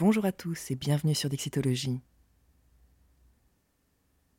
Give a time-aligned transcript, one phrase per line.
[0.00, 2.00] Bonjour à tous et bienvenue sur Dixitologie.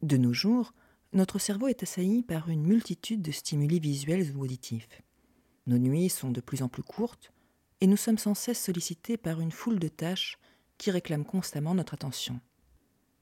[0.02, 0.74] De nos jours,
[1.12, 5.02] notre cerveau est assailli par une multitude de stimuli visuels ou auditifs.
[5.68, 7.34] Nos nuits sont de plus en plus courtes
[7.82, 10.38] et nous sommes sans cesse sollicités par une foule de tâches
[10.78, 12.40] qui réclament constamment notre attention.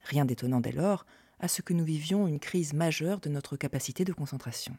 [0.03, 1.07] Rien d'étonnant dès lors
[1.39, 4.77] à ce que nous vivions une crise majeure de notre capacité de concentration.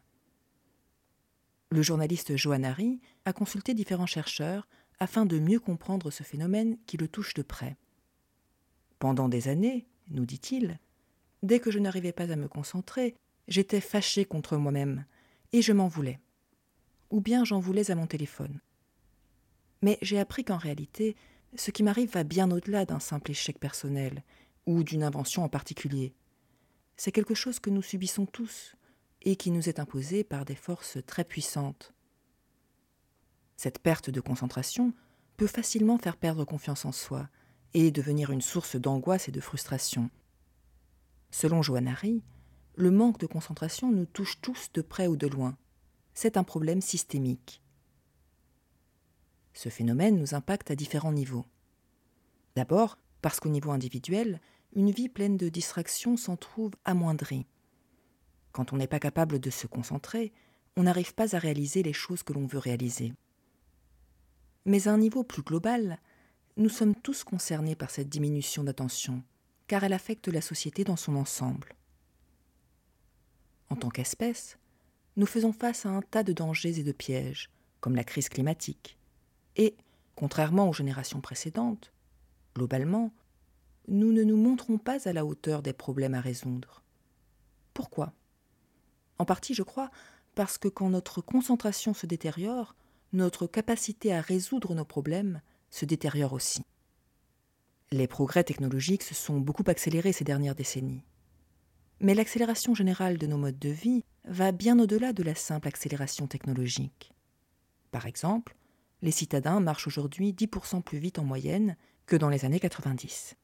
[1.71, 4.69] Le journaliste Johan Hari a consulté différents chercheurs
[5.01, 7.77] afin de mieux comprendre ce phénomène qui le touche de près.
[8.99, 10.79] Pendant des années, nous dit-il,
[11.43, 13.15] dès que je n'arrivais pas à me concentrer,
[13.47, 15.05] j'étais fâché contre moi-même,
[15.53, 16.21] et je m'en voulais.
[17.11, 18.61] Ou bien j'en voulais à mon téléphone.
[19.83, 21.17] Mais j'ai appris qu'en réalité,
[21.55, 24.23] ce qui m'arrive va bien au-delà d'un simple échec personnel,
[24.67, 26.13] ou d'une invention en particulier.
[26.97, 28.75] C'est quelque chose que nous subissons tous,
[29.23, 31.93] et qui nous est imposé par des forces très puissantes.
[33.59, 34.95] Cette perte de concentration
[35.37, 37.29] peut facilement faire perdre confiance en soi
[37.75, 40.11] et devenir une source d'angoisse et de frustration.
[41.33, 42.23] Selon Joannari,
[42.77, 45.57] le manque de concentration nous touche tous de près ou de loin.
[46.15, 47.61] C'est un problème systémique.
[49.55, 51.45] Ce phénomène nous impacte à différents niveaux.
[52.55, 54.41] D'abord, parce qu'au niveau individuel,
[54.73, 57.47] une vie pleine de distractions s'en trouve amoindrie.
[58.53, 60.33] Quand on n'est pas capable de se concentrer,
[60.77, 63.15] on n'arrive pas à réaliser les choses que l'on veut réaliser.
[64.69, 65.99] Mais à un niveau plus global,
[66.59, 69.23] nous sommes tous concernés par cette diminution d'attention,
[69.67, 71.75] car elle affecte la société dans son ensemble.
[73.71, 74.59] En tant qu'espèce,
[75.17, 77.49] nous faisons face à un tas de dangers et de pièges,
[77.81, 78.99] comme la crise climatique.
[79.57, 79.75] Et,
[80.15, 81.91] contrairement aux générations précédentes,
[82.55, 83.11] globalement,
[83.89, 86.83] nous ne nous montrons pas à la hauteur des problèmes à résoudre.
[87.73, 88.13] Pourquoi?
[89.19, 89.91] En partie, je crois,
[90.35, 92.75] parce que quand notre concentration se détériore,
[93.13, 96.63] notre capacité à résoudre nos problèmes se détériore aussi.
[97.91, 101.05] Les progrès technologiques se sont beaucoup accélérés ces dernières décennies.
[102.01, 106.27] Mais l'accélération générale de nos modes de vie va bien au-delà de la simple accélération
[106.27, 107.13] technologique.
[107.91, 108.55] Par exemple,
[109.01, 113.37] les citadins marchent aujourd'hui 10% plus vite en moyenne que dans les années 90.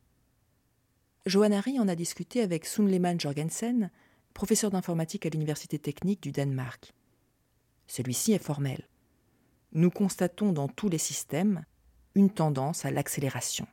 [1.27, 3.91] Johan en a discuté avec Sunleman Jorgensen,
[4.35, 6.93] professeur d'informatique à l'Université technique du Danemark.
[7.87, 8.87] Celui-ci est formel
[9.75, 11.65] nous constatons dans tous les systèmes
[12.15, 13.67] une tendance à l'accélération.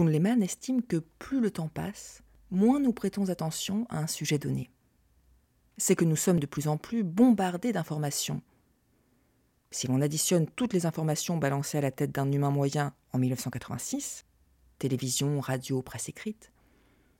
[0.00, 4.70] Lehmann estime que plus le temps passe, moins nous prêtons attention à un sujet donné.
[5.78, 8.42] C'est que nous sommes de plus en plus bombardés d'informations.
[9.70, 14.24] Si l'on additionne toutes les informations balancées à la tête d'un humain moyen en 1986,
[14.78, 16.50] télévision, radio, presse écrite,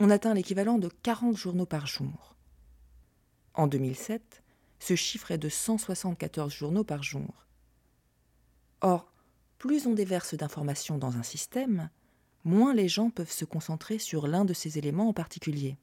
[0.01, 2.35] on atteint l'équivalent de 40 journaux par jour.
[3.55, 4.43] En 2007,
[4.79, 7.47] ce chiffre est de 174 journaux par jour.
[8.81, 9.13] Or,
[9.59, 11.91] plus on déverse d'informations dans un système,
[12.45, 15.77] moins les gens peuvent se concentrer sur l'un de ces éléments en particulier.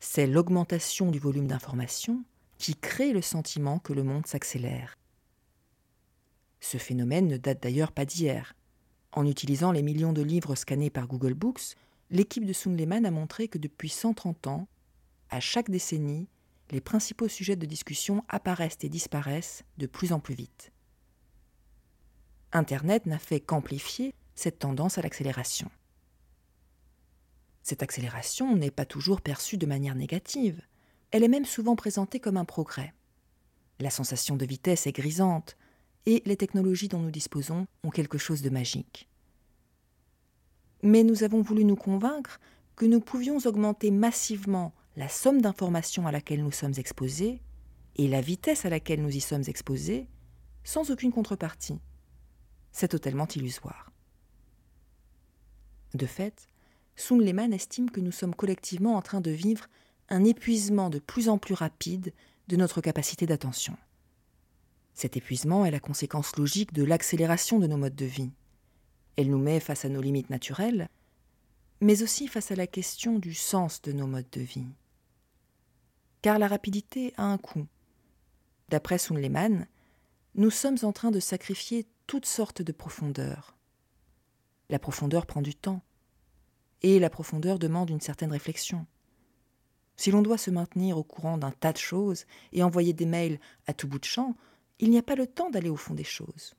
[0.00, 2.22] C'est l'augmentation du volume d'informations
[2.58, 4.96] qui crée le sentiment que le monde s'accélère.
[6.60, 8.54] Ce phénomène ne date d'ailleurs pas d'hier.
[9.12, 11.76] En utilisant les millions de livres scannés par Google Books,
[12.10, 14.68] l'équipe de Lehmann a montré que depuis 130 ans,
[15.30, 16.28] à chaque décennie,
[16.70, 20.72] les principaux sujets de discussion apparaissent et disparaissent de plus en plus vite.
[22.52, 25.70] Internet n'a fait qu'amplifier cette tendance à l'accélération.
[27.62, 30.62] Cette accélération n'est pas toujours perçue de manière négative,
[31.10, 32.94] elle est même souvent présentée comme un progrès.
[33.80, 35.56] La sensation de vitesse est grisante,
[36.06, 39.08] et les technologies dont nous disposons ont quelque chose de magique.
[40.82, 42.40] Mais nous avons voulu nous convaincre
[42.76, 47.40] que nous pouvions augmenter massivement la somme d'informations à laquelle nous sommes exposés
[47.94, 50.08] et la vitesse à laquelle nous y sommes exposés
[50.64, 51.78] sans aucune contrepartie.
[52.72, 53.92] C'est totalement illusoire.
[55.94, 56.48] De fait,
[56.96, 59.68] Sun Lehman estime que nous sommes collectivement en train de vivre
[60.08, 62.12] un épuisement de plus en plus rapide
[62.48, 63.76] de notre capacité d'attention.
[64.94, 68.32] Cet épuisement est la conséquence logique de l'accélération de nos modes de vie.
[69.14, 70.88] Elle nous met face à nos limites naturelles,
[71.80, 74.66] mais aussi face à la question du sens de nos modes de vie
[76.22, 77.66] car la rapidité a un coût.
[78.68, 79.66] D'après Lehmann,
[80.34, 83.56] nous sommes en train de sacrifier toutes sortes de profondeurs.
[84.70, 85.82] La profondeur prend du temps,
[86.82, 88.86] et la profondeur demande une certaine réflexion.
[89.96, 93.40] Si l'on doit se maintenir au courant d'un tas de choses et envoyer des mails
[93.66, 94.36] à tout bout de champ,
[94.78, 96.54] il n'y a pas le temps d'aller au fond des choses.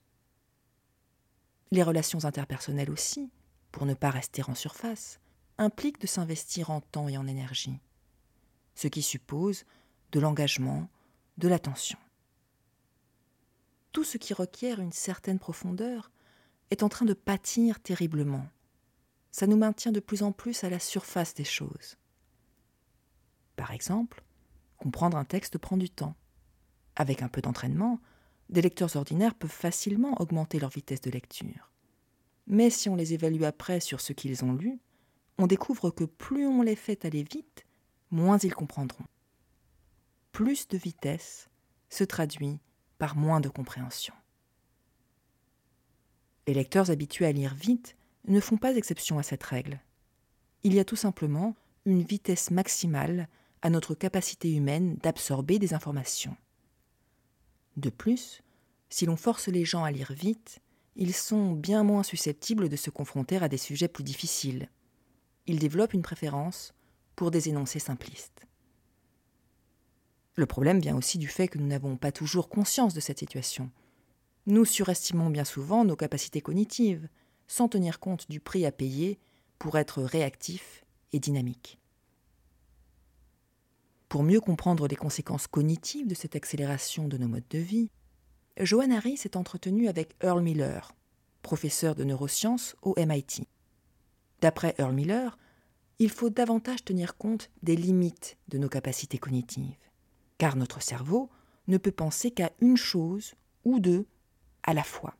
[1.72, 3.30] Les relations interpersonnelles aussi,
[3.72, 5.20] pour ne pas rester en surface,
[5.58, 7.80] impliquent de s'investir en temps et en énergie
[8.80, 9.66] ce qui suppose
[10.14, 10.88] de l'engagement,
[11.38, 12.00] de l'attention.
[13.92, 16.12] Tout ce qui requiert une certaine profondeur
[16.72, 18.48] est en train de pâtir terriblement.
[19.31, 21.98] Ça nous maintient de plus en plus à la surface des choses.
[23.58, 24.24] Par exemple,
[24.78, 26.16] comprendre un texte prend du temps.
[26.96, 28.00] Avec un peu d'entraînement,
[28.48, 31.74] des lecteurs ordinaires peuvent facilement augmenter leur vitesse de lecture.
[32.48, 34.80] Mais si on les évalue après sur ce qu'ils ont lu,
[35.38, 37.66] on découvre que plus on les fait aller vite,
[38.12, 39.06] moins ils comprendront.
[40.32, 41.50] Plus de vitesse
[41.90, 42.60] se traduit
[42.98, 44.14] par moins de compréhension.
[46.48, 47.96] Les lecteurs habitués à lire vite
[48.28, 49.80] ne font pas exception à cette règle.
[50.64, 53.28] Il y a tout simplement une vitesse maximale
[53.62, 56.36] à notre capacité humaine d'absorber des informations.
[57.78, 58.42] De plus,
[58.90, 60.60] si l'on force les gens à lire vite,
[60.96, 64.70] ils sont bien moins susceptibles de se confronter à des sujets plus difficiles.
[65.46, 66.74] Ils développent une préférence
[67.19, 68.48] pour des énoncés simplistes.
[70.36, 73.71] Le problème vient aussi du fait que nous n'avons pas toujours conscience de cette situation.
[74.45, 77.10] Nous surestimons bien souvent nos capacités cognitives,
[77.45, 79.19] sans tenir compte du prix à payer
[79.57, 81.77] pour être réactifs et dynamiques.
[84.07, 87.92] Pour mieux comprendre les conséquences cognitives de cette accélération de nos modes de vie,
[88.62, 90.95] Joanne Harry s'est entretenue avec Earl Miller,
[91.42, 93.45] professeur de neurosciences au MIT.
[94.39, 95.38] D'après Earl Miller,
[96.00, 99.75] il faut davantage tenir compte des limites de nos capacités cognitives,
[100.38, 101.30] car notre cerveau
[101.68, 103.36] ne peut penser qu'à une chose
[103.66, 104.07] ou deux
[104.63, 105.16] à la fois.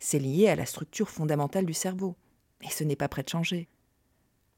[0.00, 2.16] C'est lié à la structure fondamentale du cerveau,
[2.62, 3.68] et ce n'est pas prêt de changer.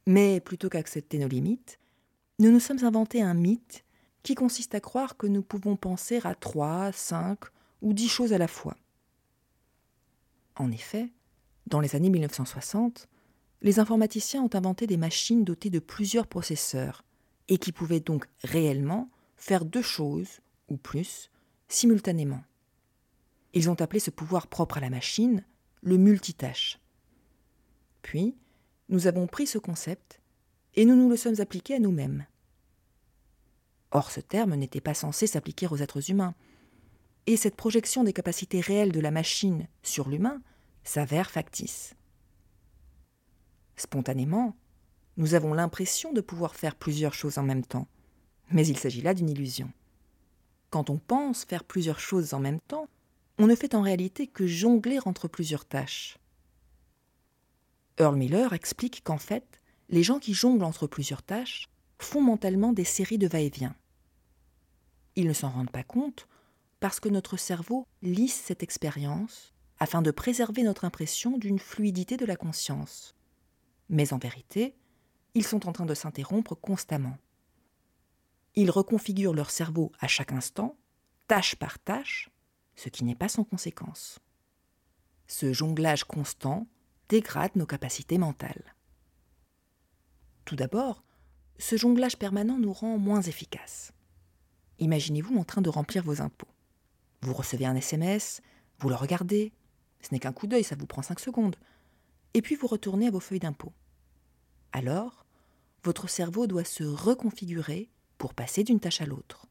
[0.06, 1.78] Mais plutôt qu'accepter nos limites,
[2.38, 3.84] nous nous sommes inventés un mythe
[4.22, 7.44] qui consiste à croire que nous pouvons penser à trois, cinq
[7.82, 8.76] ou dix choses à la fois.
[10.56, 11.12] En effet,
[11.66, 13.08] dans les années 1960,
[13.62, 17.04] les informaticiens ont inventé des machines dotées de plusieurs processeurs
[17.48, 21.30] et qui pouvaient donc réellement faire deux choses, ou plus,
[21.68, 22.42] simultanément.
[23.54, 25.44] Ils ont appelé ce pouvoir propre à la machine
[25.82, 26.80] le multitâche.
[28.02, 28.36] Puis,
[28.88, 30.20] nous avons pris ce concept
[30.74, 32.26] et nous nous le sommes appliqué à nous-mêmes.
[33.92, 36.34] Or, ce terme n'était pas censé s'appliquer aux êtres humains.
[37.26, 40.42] Et cette projection des capacités réelles de la machine sur l'humain
[40.84, 41.94] s'avère factice.
[43.76, 44.56] Spontanément,
[45.16, 47.88] nous avons l'impression de pouvoir faire plusieurs choses en même temps,
[48.50, 49.70] mais il s'agit là d'une illusion.
[50.70, 52.88] Quand on pense faire plusieurs choses en même temps,
[53.38, 56.18] on ne fait en réalité que jongler entre plusieurs tâches.
[57.98, 61.68] Earl Miller explique qu'en fait, les gens qui jonglent entre plusieurs tâches
[61.98, 63.74] font mentalement des séries de va-et-vient.
[65.16, 66.28] Ils ne s'en rendent pas compte
[66.80, 72.26] parce que notre cerveau lisse cette expérience afin de préserver notre impression d'une fluidité de
[72.26, 73.14] la conscience.
[73.88, 74.76] Mais en vérité,
[75.34, 77.18] ils sont en train de s'interrompre constamment.
[78.54, 80.76] Ils reconfigurent leur cerveau à chaque instant,
[81.28, 82.30] tâche par tâche,
[82.74, 84.18] ce qui n'est pas sans conséquence.
[85.26, 86.66] Ce jonglage constant
[87.08, 88.74] dégrade nos capacités mentales.
[90.44, 91.04] Tout d'abord,
[91.58, 93.92] ce jonglage permanent nous rend moins efficaces.
[94.78, 96.48] Imaginez-vous en train de remplir vos impôts.
[97.22, 98.40] Vous recevez un SMS,
[98.78, 99.52] vous le regardez,
[100.00, 101.56] ce n'est qu'un coup d'œil, ça vous prend cinq secondes,
[102.36, 103.72] et puis vous retournez à vos feuilles d'impôts.
[104.72, 105.24] Alors,
[105.82, 107.88] votre cerveau doit se reconfigurer
[108.18, 109.46] pour passer d'une tâche à l'autre.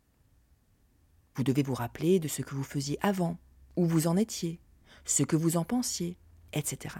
[1.33, 3.39] Vous devez vous rappeler de ce que vous faisiez avant,
[3.75, 4.61] où vous en étiez,
[5.03, 6.15] ce que vous en pensiez,
[6.53, 6.97] etc.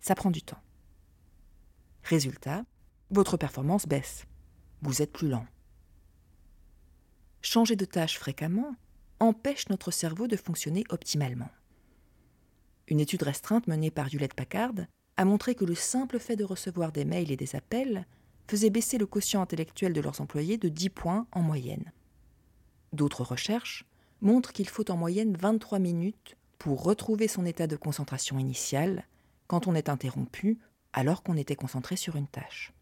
[0.00, 0.62] Ça prend du temps.
[2.04, 2.64] Résultat,
[3.10, 4.24] votre performance baisse.
[4.80, 5.46] Vous êtes plus lent.
[7.42, 8.76] Changer de tâche fréquemment
[9.20, 11.50] empêche notre cerveau de fonctionner optimalement.
[12.88, 14.86] Une étude restreinte menée par Hewlett Packard
[15.22, 18.06] a montré que le simple fait de recevoir des mails et des appels
[18.48, 21.92] faisait baisser le quotient intellectuel de leurs employés de 10 points en moyenne.
[22.92, 23.84] D'autres recherches
[24.20, 29.06] montrent qu'il faut en moyenne 23 minutes pour retrouver son état de concentration initial
[29.46, 30.58] quand on est interrompu
[30.92, 32.72] alors qu'on était concentré sur une tâche.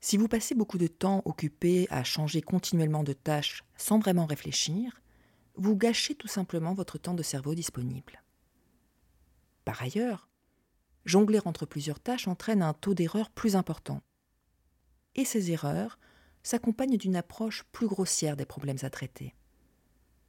[0.00, 5.02] Si vous passez beaucoup de temps occupé à changer continuellement de tâches sans vraiment réfléchir,
[5.56, 8.22] vous gâchez tout simplement votre temps de cerveau disponible.
[9.64, 10.28] Par ailleurs,
[11.04, 14.02] jongler entre plusieurs tâches entraîne un taux d'erreur plus important.
[15.14, 15.98] Et ces erreurs
[16.42, 19.34] s'accompagnent d'une approche plus grossière des problèmes à traiter.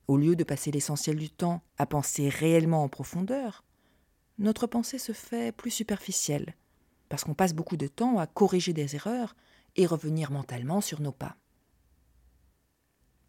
[0.08, 3.64] Au lieu de passer l'essentiel du temps à penser réellement en profondeur,
[4.38, 6.56] notre pensée se fait plus superficielle,
[7.10, 9.36] parce qu'on passe beaucoup de temps à corriger des erreurs
[9.76, 11.38] et revenir mentalement sur nos pas.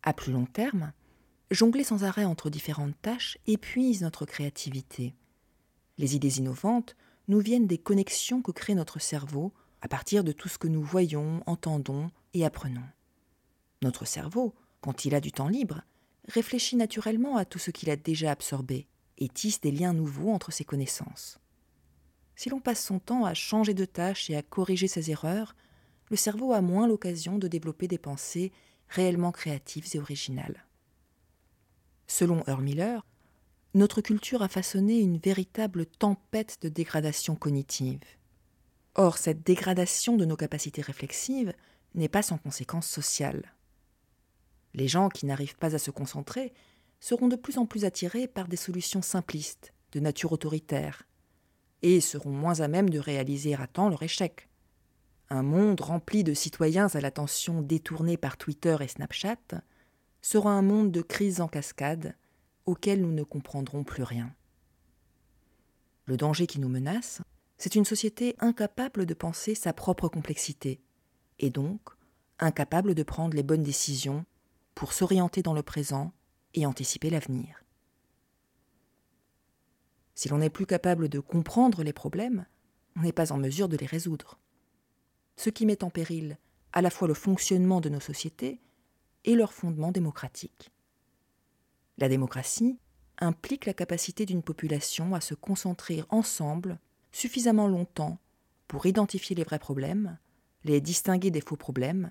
[0.03, 0.93] À plus long terme,
[1.51, 5.15] jongler sans arrêt entre différentes tâches épuise notre créativité.
[5.99, 6.97] Les idées innovantes
[7.29, 10.83] nous viennent des connexions que crée notre cerveau à partir de tout ce que nous
[10.83, 12.87] voyons, entendons et apprenons.
[13.83, 15.83] Notre cerveau, quand il a du temps libre,
[16.29, 18.87] réfléchit naturellement à tout ce qu'il a déjà absorbé
[19.19, 21.39] et tisse des liens nouveaux entre ses connaissances.
[22.37, 25.55] Si l'on passe son temps à changer de tâche et à corriger ses erreurs,
[26.11, 28.53] le cerveau a moins l'occasion de développer des pensées
[28.89, 30.67] réellement créatives et originales.
[32.07, 33.07] Selon Earl Miller,
[33.75, 38.03] notre culture a façonné une véritable tempête de dégradation cognitive.
[38.95, 41.55] Or, cette dégradation de nos capacités réflexives
[41.95, 43.55] n'est pas sans conséquences sociales.
[44.75, 46.53] Les gens qui n'arrivent pas à se concentrer
[47.01, 51.05] seront de plus en plus attirés par des solutions simplistes, de nature autoritaire,
[51.81, 54.49] et seront moins à même de réaliser à temps leur échec.
[55.31, 59.63] Un monde rempli de citoyens à l'attention détournée par Twitter et Snapchat
[60.21, 62.15] sera un monde de crises en cascade
[62.67, 64.35] auquel nous ne comprendrons plus rien.
[66.07, 67.23] Le danger qui nous menace,
[67.59, 70.81] c'est une société incapable de penser sa propre complexité,
[71.39, 71.81] et donc
[72.39, 74.25] incapable de prendre les bonnes décisions
[74.75, 76.13] pour s'orienter dans le présent
[76.55, 77.63] et anticiper l'avenir.
[80.15, 82.47] Si l'on n'est plus capable de comprendre les problèmes,
[82.97, 84.39] on n'est pas en mesure de les résoudre.
[85.37, 86.39] Ce qui met en péril
[86.73, 88.61] à la fois le fonctionnement de nos sociétés
[89.25, 90.71] et leur fondement démocratique.
[92.03, 92.81] La démocratie
[93.19, 96.81] implique la capacité d'une population à se concentrer ensemble
[97.13, 98.19] suffisamment longtemps
[98.67, 100.19] pour identifier les vrais problèmes,
[100.65, 102.11] les distinguer des faux problèmes,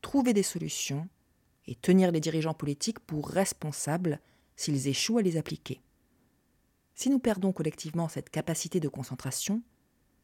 [0.00, 1.06] trouver des solutions
[1.66, 4.20] et tenir les dirigeants politiques pour responsables
[4.56, 5.82] s'ils échouent à les appliquer.
[6.94, 9.62] Si nous perdons collectivement cette capacité de concentration,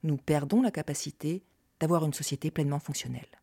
[0.04, 1.44] nous perdons la capacité
[1.80, 3.42] d'avoir une société pleinement fonctionnelle.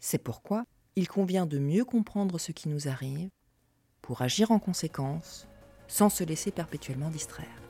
[0.00, 0.64] C'est pourquoi
[0.96, 3.28] il convient de mieux comprendre ce qui nous arrive
[4.00, 5.46] pour agir en conséquence
[5.88, 7.65] sans se laisser perpétuellement distraire.